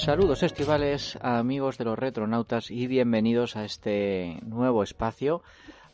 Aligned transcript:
Saludos 0.00 0.42
estivales, 0.42 1.18
amigos 1.20 1.76
de 1.76 1.84
los 1.84 1.98
retronautas 1.98 2.70
y 2.70 2.86
bienvenidos 2.86 3.54
a 3.56 3.66
este 3.66 4.38
nuevo 4.46 4.82
espacio 4.82 5.42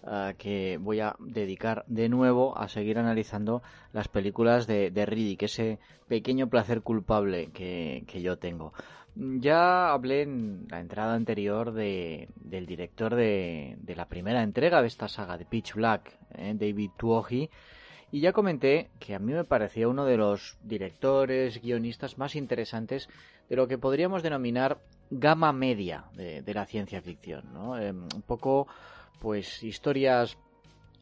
uh, 0.05 0.33
que 0.39 0.79
voy 0.81 1.01
a 1.01 1.17
dedicar 1.19 1.85
de 1.89 2.09
nuevo 2.09 2.57
a 2.57 2.69
seguir 2.69 3.01
analizando 3.01 3.65
las 3.93 4.07
películas 4.07 4.69
de, 4.69 4.93
de 4.93 5.07
Riddick, 5.07 5.43
ese 5.43 5.81
pequeño 6.07 6.49
placer 6.49 6.83
culpable 6.83 7.51
que, 7.53 8.05
yo 8.23 8.39
tengo. 8.39 8.73
Ya 9.17 9.91
hablé 9.91 10.23
en 10.23 10.69
la 10.71 10.79
entrada 10.79 11.15
anterior 11.15 11.73
de, 11.73 12.29
del 12.37 12.67
director 12.67 13.13
de, 13.13 13.75
de, 13.81 13.97
la 13.97 14.07
primera 14.07 14.45
entrega 14.45 14.83
de 14.83 14.87
esta 14.87 15.09
saga 15.09 15.37
de 15.37 15.47
Pitch 15.47 15.75
Black, 15.75 16.17
eh, 16.37 16.55
David 16.57 16.91
Tuohy, 16.97 17.51
y 18.13 18.21
ya 18.21 18.33
comenté 18.33 18.89
que 19.01 19.17
a 19.17 19.19
mí 19.19 19.33
me 19.33 19.43
parecía 19.43 19.89
uno 19.89 20.05
de 20.05 20.17
los 20.17 20.59
directores, 20.63 21.61
guionistas 21.61 22.19
más 22.19 22.37
interesantes 22.37 23.09
de 23.49 23.57
lo 23.57 23.67
que 23.67 23.79
podríamos 23.79 24.23
denominar 24.23 24.79
gama 25.11 25.53
media 25.53 26.05
de, 26.15 26.43
la 26.53 26.67
ciencia 26.67 27.01
ficción, 27.01 27.53
¿no? 27.53 27.79
Eh, 27.79 27.93
un 27.93 28.23
poco, 28.27 28.67
pues, 29.21 29.63
historias 29.63 30.37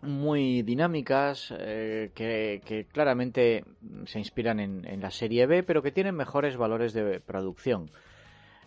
muy 0.03 0.63
dinámicas 0.63 1.53
eh, 1.59 2.11
que, 2.15 2.87
claramente 2.93 3.65
se 4.07 4.19
inspiran 4.19 4.61
en, 4.61 4.87
en, 4.87 5.01
la 5.01 5.11
serie 5.11 5.47
B, 5.47 5.63
pero 5.63 5.83
que 5.83 5.93
tienen 5.93 6.15
mejores 6.15 6.57
valores 6.57 6.93
de 6.93 7.21
producción. 7.21 7.91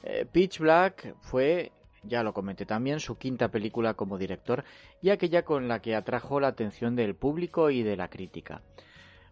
Eh, 0.03 0.25
Pitch 0.31 0.59
Black 0.59 1.15
fue, 1.21 1.71
ya 2.03 2.23
lo 2.23 2.33
comenté 2.33 2.65
también, 2.65 2.99
su 2.99 3.17
quinta 3.17 3.49
película 3.49 3.93
como 3.93 4.17
director 4.17 4.63
y 5.01 5.09
aquella 5.09 5.43
con 5.43 5.67
la 5.67 5.81
que 5.81 5.95
atrajo 5.95 6.39
la 6.39 6.47
atención 6.47 6.95
del 6.95 7.15
público 7.15 7.69
y 7.69 7.83
de 7.83 7.97
la 7.97 8.07
crítica. 8.07 8.61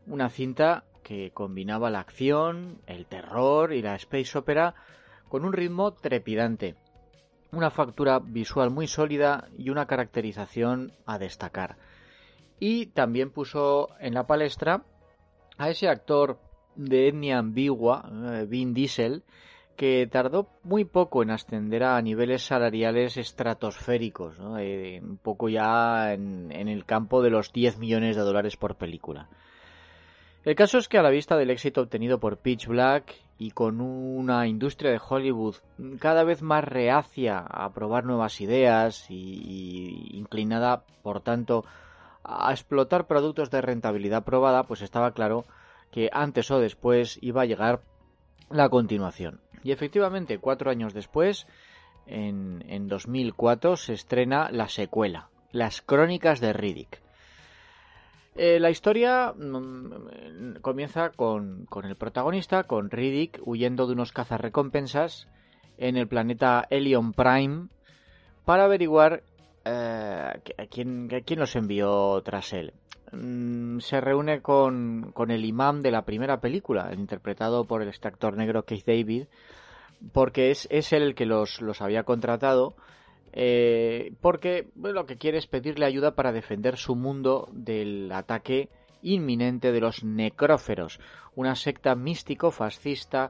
Una 0.08 0.30
cinta 0.30 0.84
que 1.06 1.30
combinaba 1.32 1.92
la 1.92 2.00
acción, 2.00 2.80
el 2.88 3.06
terror 3.06 3.74
y 3.74 3.84
la 3.84 3.94
space 3.94 4.40
opera 4.40 4.74
con 5.30 5.46
un 5.46 5.54
ritmo 5.54 5.94
trepidante, 5.94 6.76
una 7.52 7.70
factura 7.70 8.18
visual 8.18 8.72
muy 8.72 8.88
sólida 8.88 9.48
y 9.56 9.70
una 9.70 9.86
caracterización 9.86 10.94
a 11.06 11.20
destacar. 11.20 11.78
Y 12.60 12.88
también 12.88 13.30
puso 13.30 13.90
en 14.00 14.16
la 14.16 14.26
palestra 14.26 14.82
a 15.60 15.70
ese 15.70 15.90
actor 15.90 16.40
de 16.76 17.10
etnia 17.10 17.38
ambigua, 17.38 18.10
eh, 18.12 18.46
Vin 18.48 18.74
Diesel, 18.74 19.24
que 19.76 20.08
tardó 20.12 20.48
muy 20.64 20.86
poco 20.86 21.22
en 21.22 21.30
ascender 21.30 21.84
a 21.84 22.02
niveles 22.02 22.42
salariales 22.44 23.18
estratosféricos, 23.18 24.40
¿no? 24.40 24.58
eh, 24.58 25.02
un 25.04 25.18
poco 25.18 25.50
ya 25.50 26.14
en, 26.14 26.52
el 26.52 26.86
campo 26.86 27.22
de 27.22 27.30
los 27.30 27.54
10 27.54 27.78
millones 27.78 28.16
de 28.16 28.24
dólares 28.24 28.58
por 28.58 28.76
película. 28.76 29.30
El 30.46 30.54
caso 30.56 30.78
es 30.78 30.88
que 30.88 31.00
a 31.00 31.02
la 31.02 31.10
vista 31.10 31.38
del 31.38 31.50
éxito 31.50 31.82
obtenido 31.82 32.20
por 32.20 32.38
Pitch 32.38 32.68
Black 32.68 33.16
y 33.40 33.50
con 33.50 33.82
una 33.82 34.46
industria 34.46 34.92
de 34.92 35.02
Hollywood 35.04 35.56
cada 36.00 36.24
vez 36.24 36.44
más 36.44 36.64
reacia 36.64 37.40
a 37.40 37.74
probar 37.74 38.06
nuevas 38.06 38.40
ideas 38.42 39.10
y, 39.10 40.12
inclinada, 40.16 40.84
por 41.02 41.22
tanto, 41.22 41.66
a 42.24 42.52
explotar 42.52 43.08
productos 43.08 43.50
de 43.50 43.62
rentabilidad 43.62 44.24
probada, 44.24 44.66
pues 44.66 44.84
estaba 44.84 45.14
claro 45.14 45.46
que 45.92 46.12
antes 46.14 46.52
o 46.52 46.60
después 46.60 47.18
iba 47.24 47.42
a 47.42 47.46
llegar 47.46 47.82
la 48.52 48.70
continuación. 48.70 49.42
Y 49.64 49.72
efectivamente, 49.72 50.38
cuatro 50.38 50.70
años 50.70 50.94
después, 50.94 51.48
en, 52.06 52.64
en 52.68 52.88
2004, 52.88 53.78
se 53.78 53.94
estrena 53.94 54.52
la 54.52 54.70
secuela, 54.70 55.30
Las 55.52 55.82
Crónicas 55.82 56.40
de 56.40 56.54
Riddick. 56.54 57.05
Eh, 58.36 58.60
la 58.60 58.70
historia 58.70 59.34
mmm, 59.34 60.56
comienza 60.62 61.10
con, 61.12 61.66
con, 61.68 61.86
el 61.86 61.96
protagonista, 61.96 62.64
con 62.64 62.90
Riddick, 62.90 63.40
huyendo 63.46 63.88
de 63.88 63.94
unos 63.94 64.12
cazarrecompensas 64.12 65.28
en 65.78 65.96
el 65.96 66.08
planeta 66.08 66.66
Helion 66.70 67.14
Prime 67.14 67.68
para 68.44 68.66
averiguar 68.66 69.24
eh, 69.64 70.42
a, 70.58 70.66
quién, 70.70 71.10
quién 71.26 71.40
los 71.40 71.56
envió 71.56 72.22
tras 72.24 72.52
él. 72.52 72.74
Mm, 73.14 73.80
se 73.80 74.02
reúne 74.02 74.42
con, 74.42 75.12
con, 75.14 75.32
el 75.32 75.46
imam 75.46 75.82
de 75.82 75.92
la 75.92 76.04
primera 76.04 76.42
película, 76.42 76.94
interpretado 76.94 77.64
por 77.64 77.82
el 77.82 77.88
este 77.88 78.10
actor 78.10 78.36
negro 78.36 78.64
Keith 78.64 78.86
David, 78.86 79.28
porque 80.12 80.52
es, 80.52 80.68
es 80.72 80.92
él 80.92 81.04
el 81.04 81.16
que 81.16 81.26
los, 81.26 81.62
los 81.62 81.82
había 81.82 82.04
contratado 82.04 82.76
eh, 83.38 84.14
porque 84.22 84.70
lo 84.82 85.06
que 85.06 85.18
quiere 85.18 85.38
es 85.38 85.46
pedirle 85.46 85.86
ayuda 85.86 86.16
para 86.16 86.32
defender 86.32 86.78
su 86.78 86.96
mundo 86.96 87.50
del 87.52 88.10
ataque 88.14 88.70
inminente 89.02 89.74
de 89.74 89.82
los 89.82 90.06
necróferos, 90.06 91.02
una 91.36 91.56
secta 91.56 91.96
místico-fascista 91.96 93.30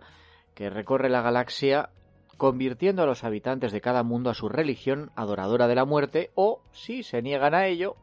que 0.54 0.70
recorre 0.70 1.10
la 1.10 1.24
galaxia 1.24 1.90
convirtiendo 2.38 3.02
a 3.02 3.08
los 3.08 3.24
habitantes 3.24 3.72
de 3.72 3.82
cada 3.82 4.04
mundo 4.04 4.30
a 4.30 4.36
su 4.36 4.48
religión 4.48 5.10
adoradora 5.16 5.68
de 5.68 5.76
la 5.76 5.86
muerte 5.86 6.30
o, 6.36 6.62
si 6.72 7.02
se 7.02 7.24
niegan 7.24 7.56
a 7.56 7.66
ello, 7.66 7.96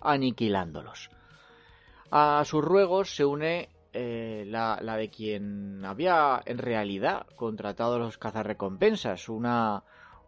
aniquilándolos. 0.00 1.10
A 2.10 2.42
sus 2.46 2.64
ruegos 2.64 3.14
se 3.14 3.26
une 3.26 3.68
eh, 3.92 4.44
la, 4.46 4.78
la, 4.80 4.96
de 4.96 5.10
quien 5.10 5.84
había 5.84 6.40
en 6.46 6.56
realidad 6.56 7.26
contratado 7.36 7.96
a 7.96 7.98
los 7.98 8.16
cazarrecompensas, 8.16 9.28
una 9.28 9.82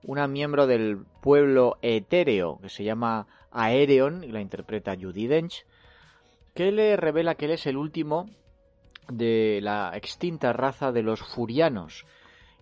una 0.04 0.28
miembro 0.28 0.66
del 0.66 1.04
pueblo 1.20 1.78
etéreo 1.82 2.58
que 2.60 2.68
se 2.68 2.84
llama 2.84 3.26
Aereon 3.50 4.22
y 4.24 4.28
la 4.28 4.40
interpreta 4.40 4.96
Judy 5.00 5.26
Dench, 5.26 5.66
que 6.54 6.70
le 6.72 6.96
revela 6.96 7.34
que 7.34 7.46
él 7.46 7.52
es 7.52 7.66
el 7.66 7.76
último 7.76 8.28
de 9.08 9.60
la 9.62 9.92
extinta 9.94 10.52
raza 10.52 10.92
de 10.92 11.02
los 11.02 11.20
furianos 11.20 12.06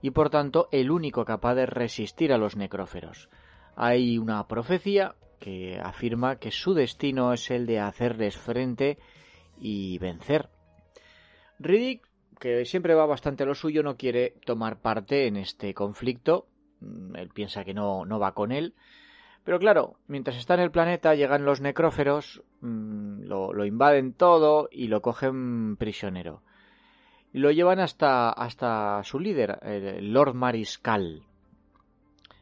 y 0.00 0.10
por 0.10 0.30
tanto 0.30 0.68
el 0.72 0.90
único 0.90 1.24
capaz 1.24 1.54
de 1.54 1.66
resistir 1.66 2.32
a 2.32 2.38
los 2.38 2.56
necróferos. 2.56 3.28
Hay 3.76 4.18
una 4.18 4.46
profecía 4.46 5.14
que 5.38 5.80
afirma 5.82 6.36
que 6.36 6.50
su 6.50 6.74
destino 6.74 7.32
es 7.32 7.50
el 7.50 7.66
de 7.66 7.80
hacerles 7.80 8.36
frente 8.36 8.98
y 9.58 9.98
vencer. 9.98 10.48
Riddick, 11.58 12.08
que 12.38 12.64
siempre 12.64 12.94
va 12.94 13.06
bastante 13.06 13.42
a 13.42 13.46
lo 13.46 13.54
suyo, 13.54 13.82
no 13.82 13.96
quiere 13.96 14.34
tomar 14.44 14.80
parte 14.80 15.26
en 15.26 15.36
este 15.36 15.74
conflicto 15.74 16.46
él 17.14 17.28
piensa 17.28 17.64
que 17.64 17.74
no, 17.74 18.04
no 18.04 18.18
va 18.18 18.32
con 18.32 18.52
él. 18.52 18.74
Pero 19.44 19.58
claro, 19.58 19.96
mientras 20.06 20.36
está 20.36 20.54
en 20.54 20.60
el 20.60 20.70
planeta 20.70 21.14
llegan 21.14 21.44
los 21.44 21.60
necróferos, 21.60 22.42
mmm, 22.60 23.22
lo, 23.24 23.52
lo, 23.52 23.64
invaden 23.64 24.12
todo 24.12 24.68
y 24.70 24.86
lo 24.88 25.02
cogen 25.02 25.76
prisionero. 25.76 26.42
Lo 27.32 27.50
llevan 27.50 27.80
hasta, 27.80 28.30
hasta 28.30 29.02
su 29.04 29.18
líder, 29.18 29.58
el 29.62 30.12
Lord 30.12 30.34
Mariscal. 30.34 31.22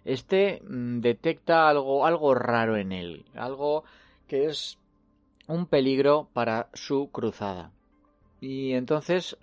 Este 0.05 0.63
mmm, 0.67 1.01
detecta 1.01 1.69
algo, 1.69 2.07
algo 2.07 2.35
raro 2.35 2.77
en 2.77 2.93
él, 2.93 3.25
algo 3.35 3.85
que 4.27 4.47
es 4.47 4.79
un 5.47 5.67
peligro 5.67 6.29
para 6.33 6.69
su 6.75 7.11
cruzada. 7.11 7.73
Y 8.41 8.73
entonces 8.73 9.37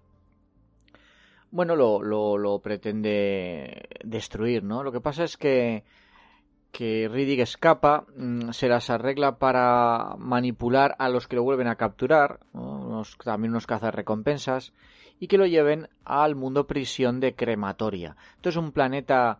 bueno, 1.51 1.75
lo, 1.75 2.01
lo, 2.01 2.59
pretende 2.59 3.87
destruir, 4.03 4.63
¿no? 4.63 4.83
Lo 4.83 4.91
que 4.91 5.01
pasa 5.01 5.23
es 5.23 5.37
que, 5.37 5.83
que 6.71 7.09
Riddick 7.11 7.39
escapa, 7.39 8.05
mmm, 8.15 8.51
se 8.51 8.67
las 8.67 8.89
arregla 8.89 9.37
para 9.37 10.15
manipular 10.17 10.95
a 10.99 11.09
los 11.09 11.27
que 11.27 11.35
lo 11.35 11.43
vuelven 11.43 11.67
a 11.67 11.75
capturar, 11.75 12.39
¿no? 12.53 12.79
unos, 12.79 13.17
también 13.23 13.51
unos 13.51 13.67
cazarrecompensas, 13.67 14.73
y 15.19 15.27
que 15.27 15.37
lo 15.37 15.45
lleven 15.45 15.89
al 16.05 16.35
mundo 16.35 16.67
prisión 16.67 17.19
de 17.19 17.35
crematoria. 17.35 18.15
Esto 18.35 18.49
es 18.49 18.55
un 18.55 18.71
planeta 18.71 19.39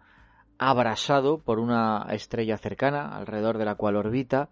abrasado 0.57 1.37
por 1.37 1.59
una 1.59 2.07
estrella 2.09 2.57
cercana, 2.57 3.15
alrededor 3.15 3.57
de 3.57 3.65
la 3.65 3.75
cual 3.75 3.95
orbita, 3.95 4.49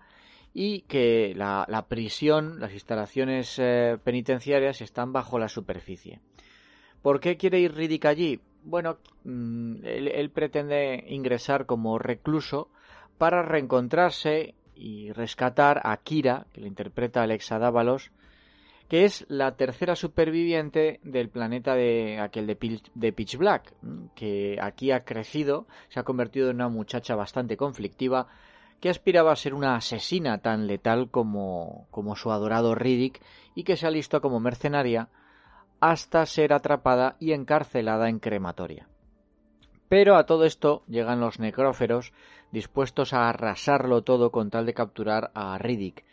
y 0.54 0.82
que 0.82 1.34
la, 1.36 1.66
la 1.68 1.88
prisión, 1.88 2.60
las 2.60 2.74
instalaciones 2.74 3.60
eh, 3.60 3.98
penitenciarias 4.04 4.82
están 4.82 5.12
bajo 5.12 5.40
la 5.40 5.50
superficie. 5.50 6.22
¿Por 7.06 7.20
qué 7.20 7.38
quiere 7.38 7.60
ir 7.60 7.76
Riddick 7.76 8.04
allí? 8.06 8.40
bueno, 8.64 8.98
mm, 9.26 9.76
él, 9.84 10.32
pretende 10.32 11.06
ingresar 11.08 11.68
como 11.68 12.00
recluso 12.00 12.72
para 13.20 13.44
reencontrarse 13.44 14.56
y 14.74 15.12
rescatar 15.12 15.82
a 15.84 15.96
Kira, 15.98 16.48
que 16.52 16.62
lo 16.62 16.66
interpreta 16.66 17.22
Alexa 17.22 17.60
Dávalos, 17.60 18.10
que 18.90 19.06
es 19.06 19.24
la 19.30 19.56
tercera 19.56 19.96
superviviente 19.96 21.00
del 21.04 21.30
planeta 21.30 21.76
de 21.76 22.20
aquel 22.20 22.48
de 22.48 23.14
Pitch, 23.14 23.38
Black, 23.38 23.76
que 24.16 24.58
aquí 24.60 24.90
ha 24.90 25.06
crecido, 25.06 25.68
se 25.90 26.00
ha 26.00 26.04
convertido 26.04 26.50
en 26.50 26.56
una 26.56 26.70
muchacha 26.70 27.14
bastante 27.14 27.56
conflictiva, 27.56 28.26
que 28.80 28.90
aspiraba 28.90 29.32
a 29.32 29.36
ser 29.36 29.54
una 29.54 29.76
asesina 29.76 30.40
tan 30.40 30.66
letal 30.66 31.12
como, 31.12 31.86
como 31.92 32.16
su 32.16 32.32
adorado 32.32 32.74
Riddick 32.74 33.22
y 33.54 33.64
que 33.64 33.78
se 33.78 33.86
alistó 33.86 34.22
como 34.22 34.40
mercenaria 34.40 35.10
hasta 35.92 36.26
ser 36.26 36.52
atrapada 36.52 37.16
y 37.20 37.34
encarcelada 37.34 38.10
en 38.10 38.20
crematoria. 38.20 38.88
Pero 39.88 40.16
a 40.16 40.26
todo 40.26 40.46
esto 40.46 40.84
llegan 40.88 41.20
los 41.20 41.40
necróferos 41.40 42.12
dispuestos 42.52 43.14
a 43.14 43.30
arrasarlo 43.30 44.02
todo 44.02 44.32
con 44.32 44.50
tal 44.50 44.66
de 44.66 44.74
capturar 44.74 45.30
a 45.36 45.56
Riddick. 45.60 46.04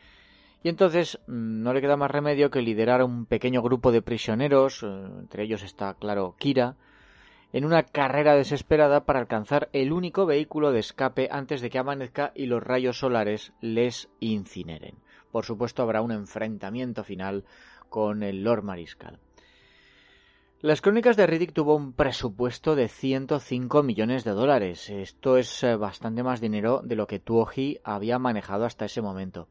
Y 0.62 0.68
entonces 0.68 1.18
mm, 1.26 1.62
no 1.62 1.72
le 1.72 1.80
queda 1.80 1.96
más 1.96 2.10
remedio 2.10 2.50
que 2.50 2.60
liderar 2.60 3.02
un 3.02 3.24
pequeño 3.24 3.62
grupo 3.62 3.92
de 3.92 4.02
prisioneros, 4.02 4.82
eh, 4.82 4.86
entre 5.18 5.44
ellos 5.44 5.62
está, 5.62 5.94
claro, 5.94 6.34
Kira, 6.38 6.76
en 7.54 7.64
una 7.64 7.82
carrera 7.82 8.34
desesperada 8.34 9.06
para 9.06 9.20
alcanzar 9.20 9.70
el 9.72 9.92
único 9.92 10.26
vehículo 10.26 10.70
de 10.70 10.80
escape 10.80 11.28
antes 11.30 11.62
de 11.62 11.70
que 11.70 11.78
amanezca 11.78 12.32
y 12.34 12.44
los 12.44 12.62
rayos 12.62 12.98
solares 12.98 13.54
les 13.62 14.10
incineren. 14.20 14.96
Por 15.30 15.46
supuesto 15.46 15.82
habrá 15.82 16.02
un 16.02 16.12
enfrentamiento 16.12 17.04
final 17.04 17.44
con 17.88 18.22
el 18.22 18.44
Lord 18.44 18.64
Mariscal. 18.64 19.18
Las 20.62 20.80
crónicas 20.80 21.16
de 21.16 21.26
Riddick 21.26 21.52
tuvo 21.52 21.74
un 21.74 21.92
presupuesto 21.92 22.76
de 22.76 22.86
105 22.86 23.82
millones 23.82 24.22
de 24.22 24.30
dólares. 24.30 24.90
Esto 24.90 25.36
es 25.36 25.64
eh, 25.64 25.74
bastante 25.74 26.22
más 26.22 26.40
dinero 26.40 26.82
de 26.84 26.94
lo 26.94 27.08
que 27.08 27.18
Tuoji 27.18 27.80
había 27.82 28.20
manejado 28.20 28.64
hasta 28.64 28.84
ese 28.84 29.02
momento. 29.02 29.48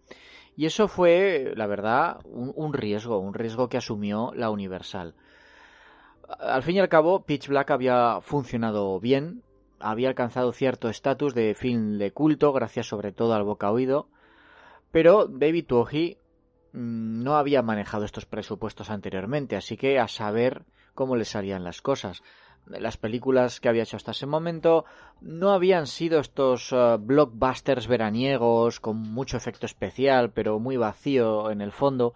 Y 0.56 0.68
eso 0.68 0.88
fue, 0.88 1.52
la 1.58 1.68
verdad, 1.68 2.22
un, 2.24 2.72
riesgo, 2.72 3.20
un 3.20 3.34
riesgo 3.34 3.68
que 3.68 3.76
asumió 3.76 4.32
la 4.36 4.52
Universal. 4.52 5.14
Al 6.40 6.64
fin 6.64 6.78
y 6.78 6.80
al 6.80 6.88
cabo, 6.88 7.26
Pitch 7.26 7.50
Black 7.50 7.72
había 7.72 8.22
funcionado 8.22 8.98
bien, 9.02 9.44
había 9.82 10.08
alcanzado 10.08 10.54
cierto 10.54 10.88
estatus 10.88 11.36
de 11.36 11.56
film 11.56 11.98
de 11.98 12.12
culto, 12.12 12.54
gracias 12.54 12.88
sobre 12.88 13.12
todo 13.12 13.34
al 13.34 13.44
boca 13.44 13.70
oído, 13.70 14.08
pero 14.92 15.26
David 15.28 15.66
Tuoji 15.66 16.20
mm, 16.72 17.22
no 17.22 17.36
había 17.36 17.62
manejado 17.62 18.06
estos 18.06 18.26
presupuestos 18.26 18.90
anteriormente, 18.90 19.58
así 19.58 19.76
que 19.76 20.00
a 20.00 20.08
saber 20.08 20.64
cómo 21.02 21.16
le 21.16 21.26
salían 21.26 21.64
las 21.64 21.82
cosas. 21.82 22.22
Las 22.68 22.96
películas 22.96 23.60
que 23.60 23.68
había 23.68 23.82
hecho 23.82 23.98
hasta 23.98 24.12
ese 24.12 24.28
momento 24.28 24.86
no 25.20 25.50
habían 25.50 25.88
sido 25.88 26.20
estos 26.20 26.72
eh, 26.72 26.98
blockbusters 27.00 27.88
veraniegos 27.88 28.80
con 28.80 28.98
mucho 28.98 29.36
efecto 29.36 29.66
especial, 29.66 30.30
pero 30.30 30.60
muy 30.60 30.78
vacío 30.78 31.50
en 31.50 31.62
el 31.62 31.72
fondo, 31.72 32.14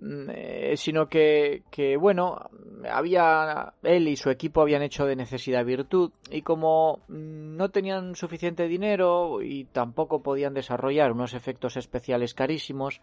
mm, 0.00 0.30
eh, 0.30 0.74
sino 0.78 1.10
que, 1.10 1.62
que, 1.70 1.98
bueno, 1.98 2.48
había 2.90 3.74
él 3.82 4.08
y 4.08 4.16
su 4.16 4.30
equipo 4.30 4.62
habían 4.62 4.80
hecho 4.80 5.04
de 5.04 5.16
necesidad 5.16 5.62
virtud 5.62 6.10
y 6.30 6.40
como 6.40 7.02
no 7.08 7.68
tenían 7.68 8.14
suficiente 8.14 8.66
dinero 8.66 9.42
y 9.42 9.64
tampoco 9.64 10.22
podían 10.22 10.54
desarrollar 10.54 11.12
unos 11.12 11.34
efectos 11.34 11.76
especiales 11.76 12.32
carísimos, 12.32 13.02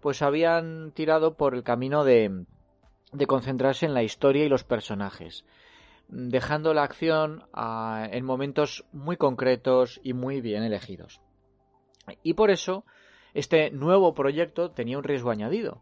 pues 0.00 0.22
habían 0.22 0.92
tirado 0.92 1.34
por 1.34 1.54
el 1.54 1.62
camino 1.62 2.02
de 2.02 2.46
de 3.12 3.26
concentrarse 3.26 3.86
en 3.86 3.94
la 3.94 4.02
historia 4.02 4.44
y 4.44 4.48
los 4.48 4.64
personajes, 4.64 5.44
dejando 6.08 6.74
la 6.74 6.82
acción 6.82 7.44
ah, 7.52 8.08
en 8.10 8.24
momentos 8.24 8.84
muy 8.92 9.16
concretos 9.16 10.00
y 10.02 10.12
muy 10.14 10.40
bien 10.40 10.62
elegidos. 10.62 11.20
Y 12.22 12.34
por 12.34 12.50
eso, 12.50 12.84
este 13.34 13.70
nuevo 13.70 14.14
proyecto 14.14 14.70
tenía 14.70 14.98
un 14.98 15.04
riesgo 15.04 15.30
añadido. 15.30 15.80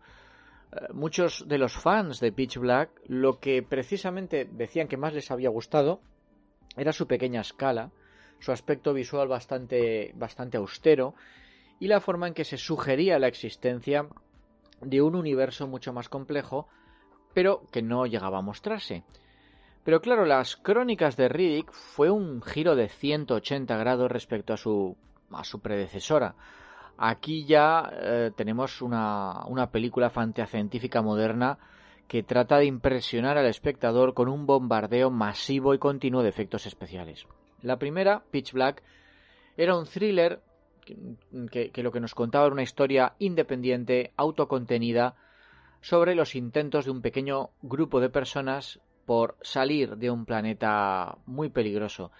Eh, 0.72 0.92
muchos 0.92 1.48
de 1.48 1.58
los 1.58 1.76
fans 1.76 2.20
de 2.20 2.32
Pitch 2.32 2.58
Black 2.58 2.90
lo 3.06 3.38
que 3.38 3.62
precisamente 3.62 4.48
decían 4.50 4.88
que 4.88 4.96
más 4.96 5.14
les 5.14 5.30
había 5.30 5.48
gustado 5.50 6.00
era 6.76 6.92
su 6.92 7.06
pequeña 7.06 7.40
escala, 7.40 7.90
su 8.38 8.52
aspecto 8.52 8.92
visual 8.92 9.28
bastante, 9.28 10.12
bastante 10.14 10.56
austero 10.58 11.14
y 11.78 11.88
la 11.88 12.00
forma 12.00 12.28
en 12.28 12.34
que 12.34 12.44
se 12.44 12.56
sugería 12.56 13.18
la 13.18 13.28
existencia 13.28 14.06
de 14.80 15.02
un 15.02 15.14
universo 15.14 15.66
mucho 15.66 15.92
más 15.92 16.08
complejo 16.08 16.68
pero 17.34 17.62
que 17.70 17.82
no 17.82 18.06
llegaba 18.06 18.38
a 18.38 18.42
mostrarse. 18.42 19.04
Pero 19.84 20.00
claro, 20.00 20.26
las 20.26 20.56
crónicas 20.56 21.16
de 21.16 21.28
Riddick 21.28 21.72
fue 21.72 22.10
un 22.10 22.42
giro 22.42 22.76
de 22.76 22.88
180 22.88 23.76
grados 23.76 24.10
respecto 24.10 24.52
a 24.52 24.56
su, 24.56 24.96
a 25.30 25.44
su 25.44 25.60
predecesora. 25.60 26.34
Aquí 26.98 27.46
ya 27.46 27.90
eh, 27.92 28.30
tenemos 28.36 28.82
una, 28.82 29.44
una 29.46 29.70
película 29.70 30.10
fantascientífica 30.10 31.00
moderna 31.00 31.58
que 32.08 32.22
trata 32.22 32.58
de 32.58 32.66
impresionar 32.66 33.38
al 33.38 33.46
espectador 33.46 34.12
con 34.12 34.28
un 34.28 34.44
bombardeo 34.44 35.10
masivo 35.10 35.72
y 35.72 35.78
continuo 35.78 36.22
de 36.22 36.28
efectos 36.28 36.66
especiales. 36.66 37.26
La 37.62 37.78
primera, 37.78 38.22
Pitch 38.30 38.52
Black, 38.52 38.82
era 39.56 39.76
un 39.76 39.86
thriller 39.86 40.42
que, 40.84 41.70
que 41.70 41.82
lo 41.82 41.92
que 41.92 42.00
nos 42.00 42.14
contaba 42.14 42.46
era 42.46 42.52
una 42.52 42.62
historia 42.62 43.14
independiente, 43.18 44.12
autocontenida, 44.16 45.14
sobre 45.80 46.14
los 46.14 46.34
intentos 46.34 46.84
de 46.84 46.90
un 46.90 47.02
pequeño 47.02 47.50
grupo 47.62 48.00
de 48.00 48.10
personas 48.10 48.80
por 49.06 49.36
salir 49.40 49.96
de 49.96 50.10
un 50.10 50.24
planeta 50.24 51.18
muy 51.26 51.48
peligroso. 51.48 52.12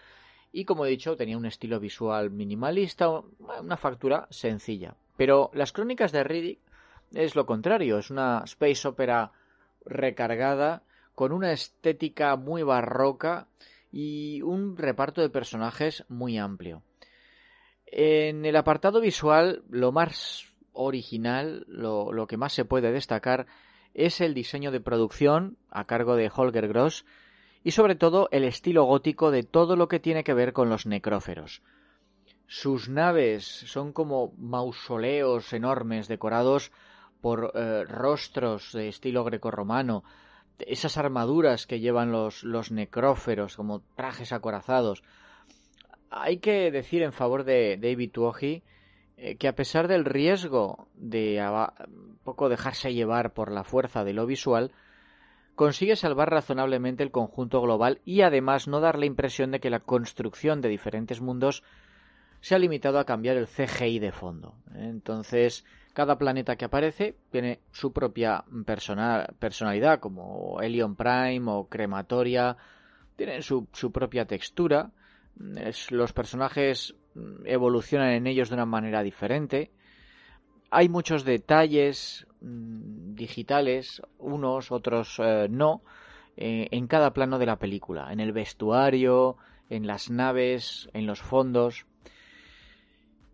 Y 0.52 0.64
como 0.64 0.84
he 0.84 0.90
dicho, 0.90 1.16
tenía 1.16 1.36
un 1.36 1.46
estilo 1.46 1.78
visual 1.78 2.30
minimalista, 2.30 3.08
una 3.08 3.76
factura 3.76 4.26
sencilla. 4.30 4.96
Pero 5.16 5.50
las 5.54 5.72
crónicas 5.72 6.12
de 6.12 6.24
Riddick 6.24 6.60
es 7.12 7.36
lo 7.36 7.46
contrario, 7.46 7.98
es 7.98 8.10
una 8.10 8.42
space 8.44 8.88
opera 8.88 9.32
recargada, 9.84 10.82
con 11.14 11.32
una 11.32 11.52
estética 11.52 12.36
muy 12.36 12.62
barroca 12.62 13.46
y 13.92 14.42
un 14.42 14.76
reparto 14.76 15.20
de 15.20 15.30
personajes 15.30 16.04
muy 16.08 16.38
amplio. 16.38 16.82
En 17.86 18.46
el 18.46 18.56
apartado 18.56 19.00
visual, 19.00 19.62
lo 19.68 19.92
más 19.92 20.49
original, 20.80 21.64
lo, 21.68 22.26
que 22.26 22.36
más 22.36 22.52
se 22.52 22.64
puede 22.64 22.92
destacar 22.92 23.46
es 23.94 24.20
el 24.20 24.34
diseño 24.34 24.70
de 24.70 24.80
producción 24.80 25.56
a 25.70 25.84
cargo 25.84 26.16
de 26.16 26.30
Holger 26.34 26.68
Gross 26.68 27.04
y 27.62 27.72
sobre 27.72 27.94
todo 27.94 28.28
el 28.32 28.44
estilo 28.44 28.84
gótico 28.84 29.30
de 29.30 29.42
todo 29.42 29.76
lo 29.76 29.88
que 29.88 30.00
tiene 30.00 30.24
que 30.24 30.34
ver 30.34 30.52
con 30.52 30.70
los 30.70 30.86
necróferos. 30.86 31.62
Sus 32.46 32.88
naves 32.88 33.44
son 33.44 33.92
como 33.92 34.32
mausoleos 34.38 35.52
enormes 35.52 36.08
decorados 36.08 36.72
por 37.20 37.52
eh, 37.54 37.84
rostros 37.84 38.72
de 38.72 38.88
estilo 38.88 39.24
grecorromano, 39.24 40.02
esas 40.58 40.96
armaduras 40.96 41.66
que 41.66 41.80
llevan 41.80 42.12
los, 42.12 42.42
los 42.42 42.70
necróferos 42.70 43.56
como 43.56 43.80
trajes 43.94 44.32
acorazados. 44.32 45.02
Hay 46.10 46.38
que 46.38 46.70
decir 46.70 47.02
en 47.02 47.12
favor 47.12 47.44
de 47.44 47.76
David 47.76 48.10
eh, 48.16 48.62
que 49.38 49.48
a 49.48 49.54
pesar 49.54 49.88
del 49.88 50.04
riesgo 50.04 50.88
de 50.94 51.42
poco 52.24 52.48
dejarse 52.48 52.94
llevar 52.94 53.32
por 53.32 53.52
la 53.52 53.64
fuerza 53.64 54.04
de 54.04 54.14
lo 54.14 54.26
visual, 54.26 54.72
consigue 55.54 55.96
salvar 55.96 56.30
razonablemente 56.30 57.02
el 57.02 57.10
conjunto 57.10 57.60
global 57.60 58.00
y 58.04 58.22
además 58.22 58.66
no 58.66 58.80
dar 58.80 58.98
la 58.98 59.06
impresión 59.06 59.50
de 59.50 59.60
que 59.60 59.68
la 59.68 59.80
construcción 59.80 60.62
de 60.62 60.70
diferentes 60.70 61.20
mundos 61.20 61.62
se 62.40 62.54
ha 62.54 62.58
limitado 62.58 62.98
a 62.98 63.04
cambiar 63.04 63.36
el 63.36 63.46
CGI 63.46 63.98
de 63.98 64.12
fondo. 64.12 64.54
¿eh? 64.74 64.86
Entonces, 64.88 65.66
cada 65.92 66.16
planeta 66.16 66.56
que 66.56 66.64
aparece 66.64 67.16
tiene 67.30 67.60
su 67.72 67.92
propia 67.92 68.44
personalidad, 68.64 70.00
como 70.00 70.62
Helion 70.62 70.96
Prime 70.96 71.50
o 71.50 71.68
Crematoria, 71.68 72.56
tienen 73.16 73.42
su 73.42 73.92
propia 73.92 74.24
textura. 74.24 74.92
los 75.90 76.12
personajes 76.14 76.94
evolucionan 77.44 78.10
en 78.10 78.26
ellos 78.26 78.48
de 78.48 78.54
una 78.54 78.66
manera 78.66 79.02
diferente. 79.02 79.70
Hay 80.70 80.88
muchos 80.88 81.24
detalles 81.24 82.26
mm, 82.40 83.14
digitales, 83.14 84.02
unos, 84.18 84.70
otros 84.70 85.18
eh, 85.18 85.48
no, 85.50 85.82
eh, 86.36 86.68
en 86.70 86.86
cada 86.86 87.12
plano 87.12 87.38
de 87.38 87.46
la 87.46 87.58
película, 87.58 88.12
en 88.12 88.20
el 88.20 88.32
vestuario, 88.32 89.36
en 89.68 89.86
las 89.86 90.10
naves, 90.10 90.88
en 90.92 91.06
los 91.06 91.20
fondos. 91.20 91.86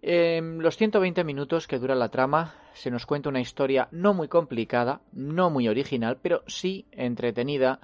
En 0.02 0.62
los 0.62 0.76
120 0.76 1.24
minutos 1.24 1.66
que 1.66 1.78
dura 1.78 1.94
la 1.94 2.10
trama 2.10 2.54
se 2.74 2.90
nos 2.90 3.06
cuenta 3.06 3.28
una 3.28 3.40
historia 3.40 3.88
no 3.90 4.14
muy 4.14 4.28
complicada, 4.28 5.00
no 5.12 5.50
muy 5.50 5.68
original, 5.68 6.18
pero 6.22 6.42
sí 6.46 6.86
entretenida 6.92 7.80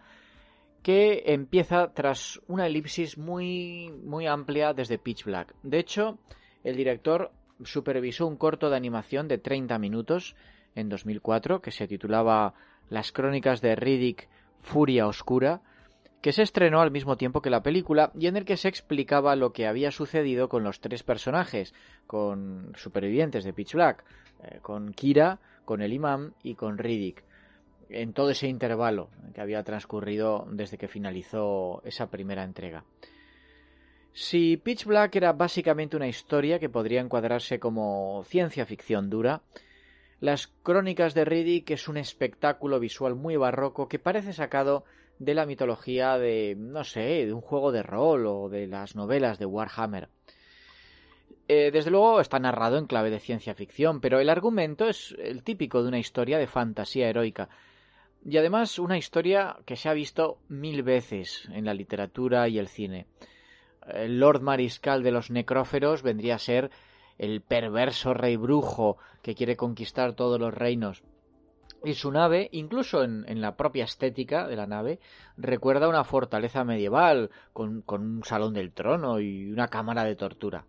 que 0.83 1.23
empieza 1.27 1.93
tras 1.95 2.41
una 2.49 2.67
elipsis 2.67 3.17
muy, 3.17 3.93
muy 4.05 4.27
amplia 4.27 4.75
desde 4.75 4.99
Pitch 4.99 5.25
Black. 5.25 5.55
De 5.63 5.79
hecho, 5.79 6.19
el 6.65 6.77
director 6.77 7.31
supervisó 7.65 8.27
un 8.27 8.37
corto 8.37 8.69
de 8.69 8.77
animación 8.77 9.29
de 9.29 9.39
30 9.39 9.79
minutos 9.79 10.35
en 10.75 10.89
2004 10.89 11.61
que 11.61 11.71
se 11.71 11.87
titulaba 11.87 12.55
Las 12.89 13.13
crónicas 13.13 13.61
de 13.61 13.77
Riddick 13.77 14.29
Furia 14.61 15.07
Oscura, 15.07 15.61
que 16.21 16.33
se 16.33 16.43
estrenó 16.43 16.81
al 16.81 16.91
mismo 16.91 17.17
tiempo 17.17 17.43
que 17.43 17.51
la 17.51 17.63
película 17.63 18.13
y 18.19 18.27
en 18.27 18.37
el 18.37 18.45
que 18.45 18.57
se 18.57 18.69
explicaba 18.69 19.37
lo 19.37 19.53
que 19.53 19.67
había 19.67 19.91
sucedido 19.91 20.49
con 20.49 20.65
los 20.65 20.81
tres 20.81 21.03
personajes, 21.03 21.75
con 22.07 22.73
supervivientes 22.77 23.45
de 23.45 23.53
Pitch 23.53 23.75
Black, 23.75 24.05
eh, 24.43 24.59
con 24.63 24.93
Kira, 24.93 25.41
con 25.65 25.83
el 25.83 25.93
imam 25.93 26.33
y 26.43 26.55
con 26.55 26.79
Riddick, 26.79 27.25
en 27.93 28.13
todo 28.13 28.31
ese 28.31 28.49
intervalo 28.49 29.11
que 29.35 29.41
había 29.41 29.63
transcurrido 29.63 30.47
desde 30.51 30.79
que 30.79 30.89
finalizó 30.89 31.83
esa 31.85 32.11
primera 32.11 32.45
entrega. 32.45 32.85
Si 34.13 34.59
Pitch 34.59 34.85
Black 34.85 35.17
era 35.17 35.33
básicamente 35.33 35.97
una 35.97 36.09
historia 36.09 36.59
que 36.59 36.69
podría 36.69 37.01
encuadrarse 37.01 37.59
como 37.59 38.25
ciencia 38.27 38.67
ficción 38.67 39.09
dura, 39.09 39.43
las 40.21 40.49
crónicas 40.63 41.15
de 41.15 41.25
Riddick 41.25 41.71
es 41.71 41.89
un 41.89 41.97
espectáculo 41.97 42.79
visual 42.79 43.15
muy 43.15 43.37
barroco 43.37 43.89
que 43.89 43.99
parece 43.99 44.33
sacado 44.33 44.85
de 45.19 45.35
la 45.35 45.47
mitología 45.47 46.19
de, 46.19 46.55
no 46.59 46.85
sé, 46.85 47.27
de 47.27 47.33
un 47.33 47.41
juego 47.41 47.73
de 47.73 47.83
rol 47.83 48.27
o 48.27 48.49
de 48.49 48.67
las 48.67 48.97
novelas 48.97 49.39
de 49.39 49.47
Warhammer. 49.47 50.09
Eh, 51.49 51.71
desde 51.73 51.91
luego 51.91 52.21
está 52.21 52.39
narrado 52.39 52.79
en 52.79 52.87
clave 52.87 53.11
de 53.11 53.19
ciencia 53.19 53.55
ficción, 53.55 54.01
pero 54.01 54.21
el 54.21 54.29
argumento 54.29 54.89
es 54.89 55.15
el 55.19 55.43
típico 55.43 55.83
de 55.83 55.89
una 55.89 55.99
historia 55.99 56.39
de 56.39 56.47
fantasía 56.47 57.09
heroica. 57.09 57.49
Y 58.25 58.37
además 58.37 58.79
una 58.79 58.99
historia 58.99 59.57
que 59.67 59.77
se 59.77 59.89
ha 59.89 59.93
visto 59.93 60.39
mil 60.49 60.83
veces 60.83 61.49
en 61.53 61.65
la 61.65 61.75
literatura 61.75 62.49
y 62.49 62.59
el 62.59 62.69
cine. 62.69 63.07
El 63.87 64.21
Lord 64.21 64.43
Mariscal 64.43 65.03
de 65.03 65.11
los 65.11 65.31
Necróferos 65.31 66.03
vendría 66.03 66.37
a 66.37 66.39
ser 66.39 66.71
el 67.19 67.41
perverso 67.41 68.15
rey 68.15 68.37
brujo 68.37 68.97
que 69.23 69.35
quiere 69.35 69.57
conquistar 69.57 70.15
todos 70.15 70.39
los 70.39 70.55
reinos. 70.55 71.03
Y 71.85 71.95
su 71.95 72.13
nave, 72.13 72.49
incluso 72.53 73.03
en, 73.03 73.41
la 73.41 73.57
propia 73.57 73.85
estética 73.85 74.47
de 74.47 74.55
la 74.55 74.69
nave, 74.69 75.01
recuerda 75.37 75.89
una 75.89 76.05
fortaleza 76.05 76.63
medieval, 76.63 77.31
con, 77.53 77.83
un 77.89 78.23
salón 78.25 78.55
del 78.55 78.73
trono 78.73 79.19
y 79.19 79.51
una 79.51 79.67
cámara 79.67 80.05
de 80.05 80.15
tortura. 80.15 80.65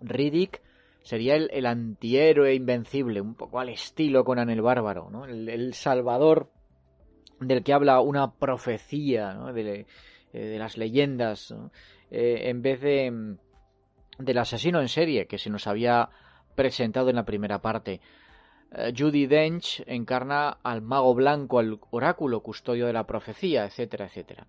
Riddick 0.00 0.60
sería 1.06 1.36
el, 1.36 1.66
antihéroe 1.66 2.52
invencible, 2.52 3.20
un 3.20 3.36
poco 3.36 3.60
al 3.60 3.68
estilo 3.68 4.24
Conan 4.24 4.50
el 4.50 4.60
Bárbaro, 4.60 5.08
¿no? 5.08 5.24
el, 5.24 5.72
salvador 5.72 6.50
del 7.38 7.62
que 7.62 7.72
habla 7.72 8.00
una 8.00 8.32
profecía 8.32 9.34
de, 9.54 9.86
de, 10.32 10.58
las 10.58 10.76
leyendas, 10.76 11.54
eh, 12.10 12.50
en 12.50 12.60
vez 12.60 12.80
de 12.80 13.36
del 14.18 14.38
asesino 14.38 14.80
en 14.80 14.88
serie 14.88 15.28
que 15.28 15.38
se 15.38 15.48
nos 15.48 15.68
había 15.68 16.08
presentado 16.56 17.08
en 17.08 17.16
la 17.16 17.24
primera 17.24 17.60
parte. 17.60 18.00
Eh, 18.72 18.92
Judy 18.96 19.26
Dench 19.26 19.84
encarna 19.86 20.58
al 20.64 20.82
mago 20.82 21.14
blanco, 21.14 21.60
al 21.60 21.78
oráculo 21.90 22.40
custodio 22.40 22.86
de 22.86 22.94
la 22.94 23.06
profecía, 23.06 23.64
etcétera, 23.64 24.06
etcétera. 24.06 24.48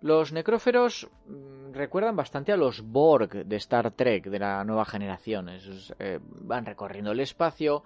Los 0.00 0.32
necróferos 0.32 1.08
mm, 1.26 1.72
recuerdan 1.72 2.16
bastante 2.16 2.52
a 2.52 2.56
los 2.56 2.82
Borg 2.82 3.46
de 3.46 3.56
Star 3.56 3.90
Trek 3.92 4.26
de 4.26 4.38
la 4.38 4.64
nueva 4.64 4.84
generación. 4.84 5.48
Eh, 5.98 6.20
van 6.22 6.66
recorriendo 6.66 7.12
el 7.12 7.20
espacio, 7.20 7.82